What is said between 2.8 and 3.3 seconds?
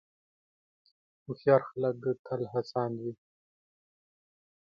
وي.